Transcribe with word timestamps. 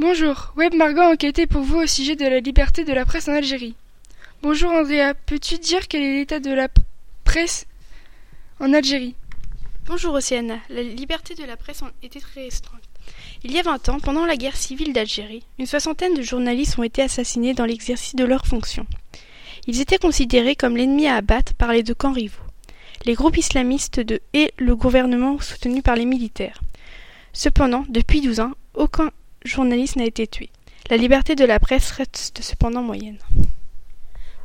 Bonjour, 0.00 0.52
Web 0.56 0.74
Margot 0.74 1.00
a 1.00 1.46
pour 1.48 1.62
vous 1.62 1.78
au 1.78 1.86
sujet 1.88 2.14
de 2.14 2.24
la 2.24 2.38
liberté 2.38 2.84
de 2.84 2.92
la 2.92 3.04
presse 3.04 3.26
en 3.26 3.32
Algérie. 3.32 3.74
Bonjour 4.42 4.70
Andrea, 4.70 5.12
peux-tu 5.26 5.58
dire 5.58 5.88
quel 5.88 6.02
est 6.02 6.18
l'état 6.18 6.38
de 6.38 6.52
la 6.52 6.68
presse 7.24 7.66
en 8.60 8.72
Algérie? 8.72 9.16
Bonjour 9.86 10.14
Océana, 10.14 10.58
la 10.70 10.84
liberté 10.84 11.34
de 11.34 11.42
la 11.42 11.56
presse 11.56 11.80
était 12.00 12.20
très 12.20 12.44
restreinte. 12.44 12.80
Il 13.42 13.50
y 13.50 13.58
a 13.58 13.62
vingt 13.62 13.88
ans, 13.88 13.98
pendant 13.98 14.24
la 14.24 14.36
guerre 14.36 14.56
civile 14.56 14.92
d'Algérie, 14.92 15.42
une 15.58 15.66
soixantaine 15.66 16.14
de 16.14 16.22
journalistes 16.22 16.78
ont 16.78 16.84
été 16.84 17.02
assassinés 17.02 17.54
dans 17.54 17.66
l'exercice 17.66 18.14
de 18.14 18.24
leurs 18.24 18.46
fonctions. 18.46 18.86
Ils 19.66 19.80
étaient 19.80 19.98
considérés 19.98 20.54
comme 20.54 20.76
l'ennemi 20.76 21.08
à 21.08 21.16
abattre 21.16 21.54
par 21.54 21.72
les 21.72 21.82
deux 21.82 21.94
camps 21.94 22.12
rivaux, 22.12 22.38
les 23.04 23.14
groupes 23.14 23.36
islamistes 23.36 23.98
de 23.98 24.20
et 24.32 24.52
le 24.58 24.76
gouvernement 24.76 25.40
soutenu 25.40 25.82
par 25.82 25.96
les 25.96 26.06
militaires. 26.06 26.60
Cependant, 27.32 27.84
depuis 27.88 28.20
douze 28.20 28.38
ans, 28.38 28.52
aucun 28.74 29.10
journaliste 29.44 29.96
n'a 29.96 30.04
été 30.04 30.26
tué. 30.26 30.50
La 30.90 30.96
liberté 30.96 31.34
de 31.34 31.44
la 31.44 31.60
presse 31.60 31.90
reste 31.90 32.40
cependant 32.42 32.82
moyenne. 32.82 33.18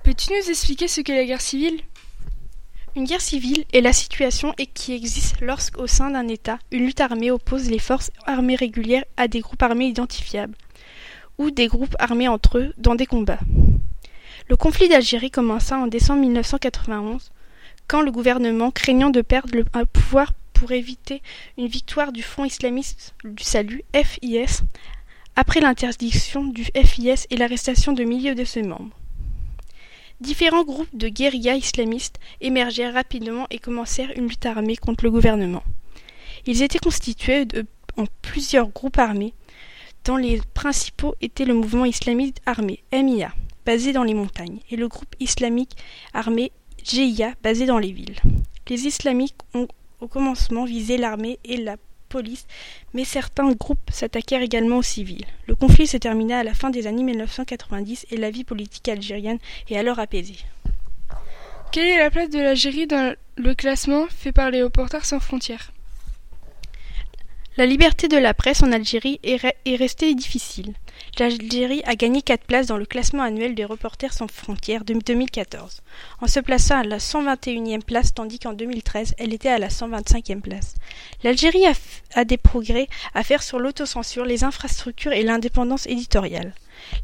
Peux-tu 0.04 0.32
nous 0.32 0.50
expliquer 0.50 0.88
ce 0.88 1.02
qu'est 1.02 1.16
la 1.16 1.26
guerre 1.26 1.42
civile? 1.42 1.80
Une 2.96 3.06
guerre 3.06 3.22
civile 3.22 3.66
est 3.74 3.82
la 3.82 3.94
situation 3.94 4.54
qui 4.74 4.94
existe 4.94 5.42
lorsqu'au 5.42 5.88
sein 5.88 6.12
d'un 6.12 6.28
État, 6.28 6.60
une 6.72 6.86
lutte 6.86 7.02
armée 7.02 7.32
oppose 7.32 7.70
les 7.70 7.80
forces 7.80 8.12
armées 8.28 8.56
régulières 8.56 9.06
à 9.18 9.28
des 9.28 9.40
groupes 9.40 9.64
armés 9.64 9.88
identifiables, 9.88 10.56
ou 11.38 11.50
des 11.50 11.68
groupes 11.68 11.96
armés 11.98 12.28
entre 12.28 12.60
eux 12.60 12.74
dans 12.78 12.96
des 12.96 13.08
combats. 13.08 13.40
Le 14.50 14.58
conflit 14.58 14.90
d'Algérie 14.90 15.32
commença 15.32 15.78
en 15.78 15.88
décembre 15.88 16.22
1991, 16.22 17.32
quand 17.88 18.02
le 18.02 18.12
gouvernement, 18.12 18.70
craignant 18.70 19.10
de 19.10 19.22
perdre 19.22 19.56
le 19.56 19.64
pouvoir 19.86 20.34
pour 20.64 20.72
éviter 20.72 21.22
une 21.58 21.68
victoire 21.68 22.14
du 22.14 22.24
Front 22.24 22.46
islamiste 22.46 23.16
du 23.26 23.44
salut, 23.44 23.84
FIS, 23.94 24.62
après 25.36 25.60
l'interdiction 25.60 26.46
du 26.46 26.64
FIS 26.64 27.28
et 27.30 27.36
l'arrestation 27.36 27.92
de 27.92 28.06
milliers 28.06 28.34
de 28.34 28.46
ses 28.46 28.64
membres. 28.64 28.98
Différents 30.22 30.64
groupes 30.64 30.96
de 30.96 31.10
guérillas 31.10 31.58
islamistes 31.58 32.18
émergèrent 32.40 32.94
rapidement 32.94 33.46
et 33.50 33.60
commencèrent 33.60 34.14
une 34.16 34.30
lutte 34.30 34.46
armée 34.46 34.78
contre 34.78 35.04
le 35.04 35.12
gouvernement. 35.12 35.64
Ils 36.46 36.62
étaient 36.62 36.80
constitués 36.80 37.46
en 37.98 38.06
plusieurs 38.22 38.70
groupes 38.70 39.00
armés, 39.00 39.34
dont 40.06 40.16
les 40.16 40.40
principaux 40.54 41.16
étaient 41.20 41.44
le 41.44 41.56
mouvement 41.56 41.84
islamique 41.84 42.38
armé, 42.46 42.86
MIA, 42.94 43.34
basé 43.66 43.92
dans 43.92 44.04
les 44.06 44.14
montagnes, 44.14 44.62
et 44.72 44.78
le 44.78 44.88
groupe 44.88 45.14
islamique 45.20 45.76
armé 46.14 46.54
GIA, 46.86 47.34
basé 47.44 47.66
dans 47.66 47.80
les 47.80 47.92
villes. 47.92 48.16
Les 48.70 48.88
islamiques 48.88 49.36
ont 49.54 49.68
au 50.04 50.08
commencement 50.08 50.66
visé 50.66 50.98
l'armée 50.98 51.40
et 51.46 51.58
la 51.58 51.78
police, 52.10 52.46
mais 52.94 53.06
certains 53.06 53.52
groupes 53.54 53.90
s'attaquèrent 53.90 54.42
également 54.42 54.78
aux 54.78 54.84
civils. 54.84 55.26
Le 55.48 55.56
conflit 55.56 55.88
se 55.88 55.98
termina 55.98 56.40
à 56.40 56.44
la 56.44 56.54
fin 56.54 56.70
des 56.70 56.86
années 56.86 57.04
1990 57.04 58.06
et 58.12 58.18
la 58.18 58.30
vie 58.30 58.44
politique 58.44 58.88
algérienne 58.88 59.40
est 59.70 59.78
alors 59.78 60.00
apaisée. 60.00 60.38
Quelle 61.72 61.88
est 61.88 61.98
la 61.98 62.12
place 62.12 62.30
de 62.30 62.40
l'Algérie 62.40 62.86
dans 62.86 63.16
le 63.36 63.56
classement 63.56 64.06
fait 64.08 64.32
par 64.32 64.52
les 64.52 64.62
Reporters 64.62 65.06
sans 65.06 65.20
frontières? 65.20 65.73
La 67.56 67.68
liberté 67.68 68.08
de 68.08 68.18
la 68.18 68.34
presse 68.34 68.64
en 68.64 68.72
Algérie 68.72 69.20
est, 69.22 69.76
restée 69.76 70.16
difficile. 70.16 70.74
L'Algérie 71.20 71.84
a 71.86 71.94
gagné 71.94 72.24
quatre 72.24 72.46
places 72.46 72.66
dans 72.66 72.78
le 72.78 72.86
classement 72.88 73.22
annuel 73.22 73.54
des 73.54 73.64
Reporters 73.64 74.12
sans 74.12 74.28
frontières 74.28 74.84
de 74.84 74.96
2014, 74.96 75.84
en 76.22 76.26
se 76.26 76.40
plaçant 76.40 76.80
à 76.80 76.84
la 76.84 76.98
121e 76.98 77.84
place 77.84 78.12
tandis 78.12 78.40
qu'en 78.40 78.54
2013 78.54 79.14
elle 79.20 79.36
était 79.36 79.50
à 79.50 79.60
la 79.60 79.68
125e 79.68 80.42
place. 80.42 80.74
L'Algérie 81.24 81.66
a, 82.16 82.26
des 82.26 82.38
progrès 82.38 82.88
à 83.14 83.24
faire 83.24 83.44
sur 83.44 83.60
l'autocensure, 83.60 84.26
les 84.26 84.44
infrastructures 84.44 85.14
et 85.14 85.22
l'indépendance 85.22 85.86
éditoriale. 85.86 86.56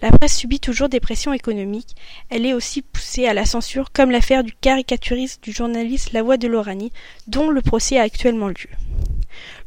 La 0.02 0.10
presse 0.10 0.36
subit 0.36 0.60
toujours 0.60 0.90
des 0.90 1.00
pressions 1.00 1.32
économiques, 1.32 1.96
elle 2.32 2.48
est 2.48 2.56
aussi 2.56 2.82
poussée 2.82 3.28
à 3.28 3.36
la 3.36 3.46
censure 3.46 3.92
comme 3.92 4.10
l'affaire 4.10 4.44
du 4.44 4.54
caricaturiste 4.54 5.44
du 5.44 5.52
journaliste 5.52 6.12
La 6.12 6.24
Voix 6.24 6.38
de 6.38 6.48
l'Oranie, 6.48 6.92
dont 7.28 7.52
le 7.52 7.62
procès 7.62 8.00
a 8.00 8.04
actuellement 8.04 8.48
lieu. 8.48 8.70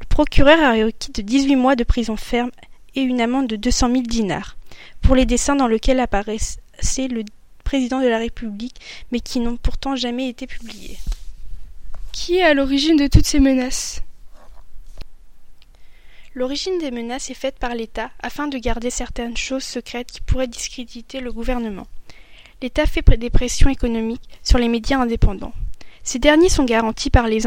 Le 0.00 0.06
procureur 0.06 0.61
a 0.61 0.73
requis 0.73 1.12
de 1.12 1.23
18 1.23 1.56
mois 1.56 1.77
de 1.77 1.84
prison 1.84 2.17
ferme 2.17 2.50
et 2.95 3.03
une 3.03 3.21
amende 3.21 3.47
de 3.47 3.56
200 3.56 3.91
000 3.91 4.03
dinars 4.03 4.56
pour 5.00 5.15
les 5.15 5.27
dessins 5.27 5.56
dans 5.56 5.67
lesquels 5.67 6.00
apparaissait 6.00 7.09
le 7.09 7.25
président 7.65 8.01
de 8.01 8.09
la 8.09 8.19
République, 8.19 8.77
mais 9.11 9.21
qui 9.21 9.41
n'ont 9.41 9.56
pourtant 9.56 9.97
jamais 9.97 10.28
été 10.28 10.47
publiés. 10.47 10.99
Qui 12.12 12.37
est 12.37 12.43
à 12.43 12.55
l'origine 12.55 12.97
de 12.97 13.06
toutes 13.06 13.27
ces 13.27 13.41
menaces? 13.41 14.03
L'origine 16.34 16.78
des 16.78 16.91
menaces 16.91 17.31
est 17.31 17.34
faite 17.34 17.59
par 17.59 17.75
l'État 17.75 18.11
afin 18.21 18.49
de 18.49 18.56
garder 18.59 18.91
certaines 18.91 19.37
choses 19.37 19.65
secrètes 19.65 20.12
qui 20.12 20.21
pourraient 20.22 20.47
discréditer 20.47 21.21
le 21.21 21.33
gouvernement. 21.33 21.87
L'État 22.62 22.87
fait 22.87 23.03
des 23.19 23.31
pressions 23.31 23.69
économiques 23.69 24.28
sur 24.43 24.59
les 24.59 24.69
médias 24.69 25.01
indépendants. 25.01 25.53
Ces 26.03 26.19
derniers 26.19 26.49
sont 26.49 26.65
garantis 26.65 27.11
par 27.11 27.27
les 27.27 27.47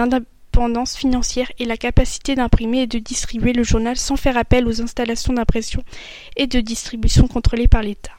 indépendances 0.55 0.95
financières 0.95 1.51
et 1.59 1.65
la 1.65 1.75
capacité 1.75 2.33
d'imprimer 2.33 2.83
et 2.83 2.87
de 2.87 2.99
distribuer 2.99 3.51
le 3.51 3.63
journal 3.63 3.97
sans 3.97 4.15
faire 4.15 4.37
appel 4.37 4.67
aux 4.67 4.81
installations 4.81 5.33
d'impression 5.33 5.83
et 6.37 6.47
de 6.47 6.61
distribution 6.61 7.27
contrôlées 7.27 7.67
par 7.67 7.83
l'État. 7.83 8.13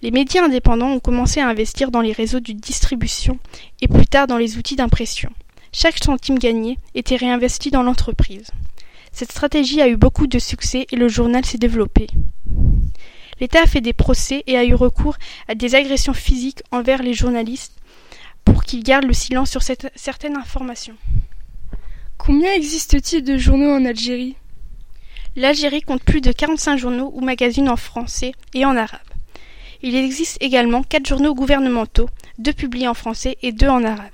Les 0.00 0.12
médias 0.12 0.44
indépendants 0.44 0.92
ont 0.92 1.00
commencé 1.00 1.40
à 1.40 1.48
investir 1.48 1.90
dans 1.90 2.02
les 2.02 2.12
réseaux 2.12 2.38
de 2.38 2.52
distribution 2.52 3.38
et 3.80 3.88
plus 3.88 4.06
tard 4.06 4.28
dans 4.28 4.36
les 4.36 4.58
outils 4.58 4.76
d'impression. 4.76 5.30
Chaque 5.72 6.02
centime 6.02 6.38
gagné 6.38 6.78
était 6.94 7.16
réinvesti 7.16 7.70
dans 7.72 7.82
l'entreprise. 7.82 8.50
Cette 9.10 9.32
stratégie 9.32 9.82
a 9.82 9.88
eu 9.88 9.96
beaucoup 9.96 10.28
de 10.28 10.38
succès 10.38 10.86
et 10.92 10.96
le 10.96 11.08
journal 11.08 11.44
s'est 11.44 11.58
développé. 11.58 12.06
L'État 13.40 13.62
a 13.62 13.66
fait 13.66 13.80
des 13.80 13.92
procès 13.92 14.44
et 14.46 14.56
a 14.56 14.64
eu 14.64 14.74
recours 14.74 15.16
à 15.48 15.56
des 15.56 15.74
agressions 15.74 16.14
physiques 16.14 16.62
envers 16.70 17.02
les 17.02 17.14
journalistes 17.14 17.74
pour 18.44 18.62
qu'ils 18.62 18.84
gardent 18.84 19.06
le 19.06 19.12
silence 19.12 19.50
sur 19.50 19.62
certaines 19.62 20.36
informations. 20.36 20.96
Combien 22.26 22.54
existe-t-il 22.54 23.22
de 23.22 23.36
journaux 23.36 23.70
en 23.70 23.84
Algérie? 23.84 24.34
L'Algérie 25.36 25.82
compte 25.82 26.02
plus 26.02 26.22
de 26.22 26.32
45 26.32 26.78
journaux 26.78 27.10
ou 27.14 27.20
magazines 27.20 27.68
en 27.68 27.76
français 27.76 28.32
et 28.54 28.64
en 28.64 28.78
arabe. 28.78 29.00
Il 29.82 29.94
existe 29.94 30.38
également 30.40 30.82
quatre 30.82 31.06
journaux 31.06 31.34
gouvernementaux, 31.34 32.08
deux 32.38 32.54
publiés 32.54 32.88
en 32.88 32.94
français 32.94 33.36
et 33.42 33.52
deux 33.52 33.68
en 33.68 33.84
arabe. 33.84 34.10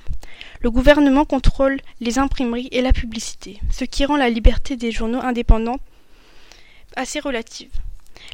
Le 0.61 0.73
gouvernement 0.73 1.25
contrôle 1.25 1.81
les 2.01 2.19
imprimeries 2.19 2.69
et 2.73 2.83
la 2.83 2.93
publicité, 2.93 3.61
ce 3.71 3.85
qui 3.85 4.05
rend 4.05 4.17
la 4.17 4.29
liberté 4.29 4.75
des 4.75 4.91
journaux 4.91 5.21
indépendants 5.23 5.79
assez 6.97 7.21
relative. 7.21 7.71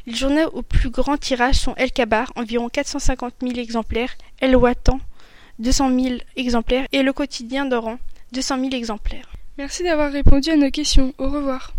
Les 0.07 0.15
journaux 0.15 0.49
au 0.53 0.63
plus 0.63 0.89
grand 0.89 1.17
tirage 1.17 1.53
sont 1.53 1.75
El 1.75 1.91
Kabar, 1.91 2.33
environ 2.35 2.69
450 2.69 3.35
000 3.43 3.53
exemplaires, 3.59 4.15
El 4.39 4.55
Watan, 4.55 4.99
200 5.59 5.99
000 5.99 6.15
exemplaires, 6.35 6.87
et 6.91 7.03
Le 7.03 7.13
Quotidien 7.13 7.65
d'Oran, 7.65 7.99
200 8.31 8.59
000 8.59 8.69
exemplaires. 8.71 9.29
Merci 9.57 9.83
d'avoir 9.83 10.11
répondu 10.11 10.49
à 10.51 10.55
nos 10.55 10.69
questions. 10.69 11.13
Au 11.17 11.29
revoir. 11.29 11.73